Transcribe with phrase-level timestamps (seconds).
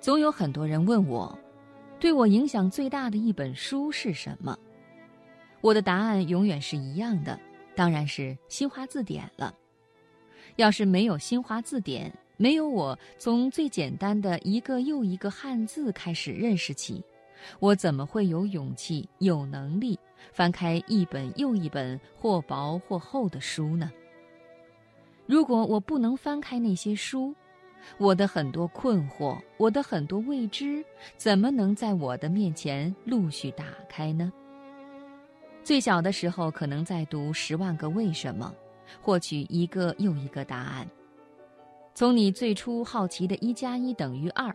[0.00, 1.38] 总有很多人问我，
[1.98, 4.58] 对我影响最大的一本书是什么？
[5.60, 7.38] 我的答案永远是一样的，
[7.74, 9.54] 当然是新华字典了。
[10.56, 17.04] 要是没有新华字典，没有我从最简单的一个又一个汉字开始认识起，
[17.58, 19.98] 我怎么会有勇气、有能力
[20.32, 23.92] 翻开一本又一本或薄或厚的书呢？
[25.26, 27.34] 如果我不能翻开那些书，
[27.98, 30.84] 我的很多困惑，我的很多未知，
[31.16, 34.32] 怎么能在我的面前陆续打开呢？
[35.62, 38.54] 最小的时候，可能在读《十万个为什么》，
[39.02, 40.88] 获取一个又一个答案。
[41.94, 44.54] 从你最初好奇的一加一等于二，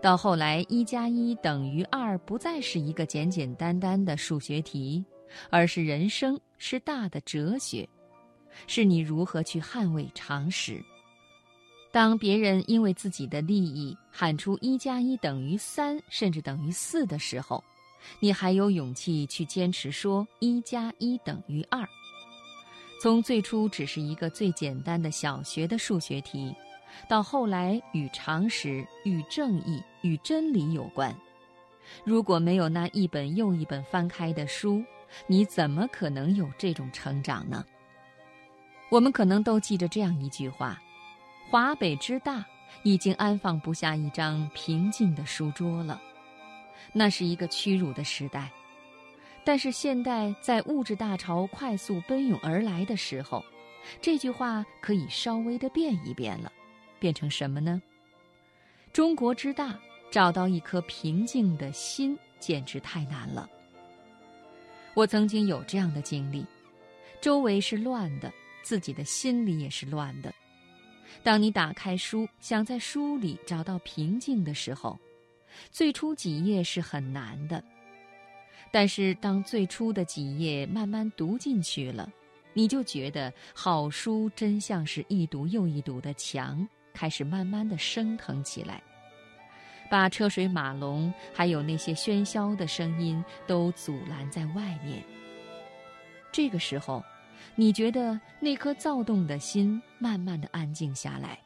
[0.00, 5.04] 到后来一加一等于二不再是一个简简单单的数学题，
[5.50, 7.86] 而是人生，是大的哲学，
[8.66, 10.82] 是你如何去捍卫常识。
[11.90, 17.64] 当别人因为自己的利益喊出一加一等于三，甚至等于四的时候，
[18.20, 21.88] 你还有勇气去坚持说一加一等于二？
[23.00, 26.54] 从最初只是一个最简单的小学的数学题，
[27.08, 31.14] 到后来与常识、与正义、与真理有关。
[32.04, 34.84] 如果没有那一本又一本翻开的书，
[35.26, 37.64] 你怎么可能有这种成长呢？
[38.90, 40.78] 我们可能都记着这样一句话。
[41.50, 42.44] 华北之大，
[42.82, 45.98] 已经安放不下一张平静的书桌了。
[46.92, 48.50] 那是一个屈辱的时代，
[49.44, 53.42] 但是现代在物质大潮快速奔涌而来的时候，
[53.98, 56.52] 这句话可以稍微的变一变了，
[56.98, 57.80] 变成什么呢？
[58.92, 59.74] 中国之大，
[60.10, 63.48] 找到一颗平静的心，简直太难了。
[64.92, 66.44] 我曾经有这样的经历，
[67.22, 68.30] 周围是乱的，
[68.62, 70.30] 自己的心里也是乱的。
[71.22, 74.98] 当你打开书，想在书里找到平静的时候，
[75.70, 77.62] 最初几页是很难的。
[78.70, 82.10] 但是当最初的几页慢慢读进去了，
[82.52, 88.82] 你就觉得好书真像是一堵又一堵的墙，开始慢慢的升腾起来，
[89.90, 95.02] 把车水马龙还有那些喧嚣的声音都阻拦在外面。
[96.32, 97.02] 这个时候。
[97.54, 101.38] 你觉得那颗躁动的心慢慢的安静下来，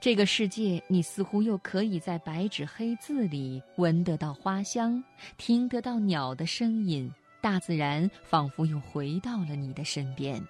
[0.00, 5.02] 这个世界你似乎又可以在白纸黑字里闻得到花香，
[5.38, 7.10] 听得到鸟的声音，
[7.40, 10.42] 大自然仿佛又回到了你的身边。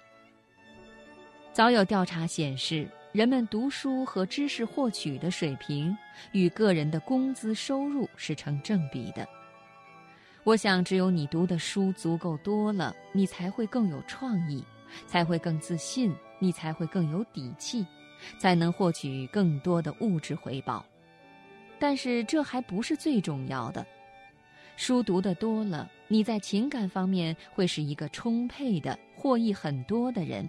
[1.53, 5.97] 早有调查显示，人们读书和知识获取的水平
[6.33, 9.25] 与个人的工资收入是成正比的。
[10.45, 14.63] 我想，只有你读的书足够多了，你才会更有创意，
[15.07, 17.83] 才会更自信，你才会更有底气，
[18.37, 20.85] 才能获取更多的物质回报。
[21.79, 23.83] 但是这还不是最重要的。
[24.75, 30.47] 书读得多了，你在情感方面会是一个充沛的、获益很多的人，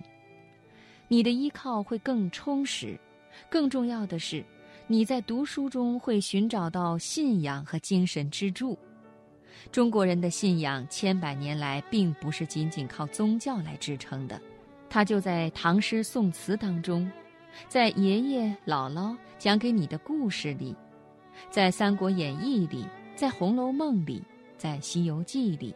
[1.08, 3.00] 你的依靠会更充实。
[3.48, 4.44] 更重要的是，
[4.86, 8.78] 你在读书中会寻找到信仰和精神支柱。
[9.72, 14.40] 中国人的信仰千百年来并不是仅仅靠宗教来支撑的，
[14.88, 17.10] 它就在唐诗宋词当中，
[17.68, 20.74] 在爷爷姥姥讲给你的故事里，
[21.50, 24.22] 在《三国演义》里，在《红楼梦》里，
[24.56, 25.74] 在《西游记》里，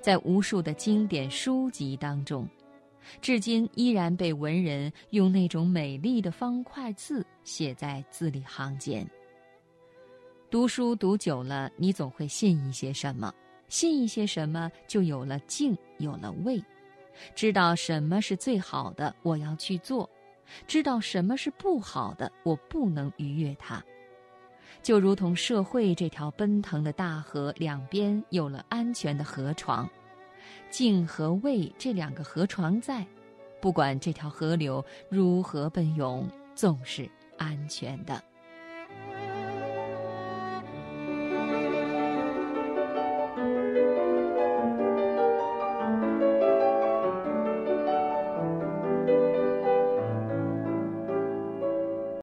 [0.00, 2.46] 在无数的经典书籍当中，
[3.22, 9.08] 至今依然被文人用那种美丽的方块字写在字里行间。
[10.50, 13.32] 读书读久了，你总会信一些什么，
[13.68, 16.60] 信一些什么，就有了敬，有了畏，
[17.36, 20.10] 知道什么是最好的，我要去做；
[20.66, 23.80] 知道什么是不好的，我不能逾越它。
[24.82, 29.88] 就如同社会这条奔腾的大河，两边有了安全的河床，
[30.68, 33.06] 敬和畏这两个河床在，
[33.60, 38.20] 不管这条河流如何奔涌，总是安全的。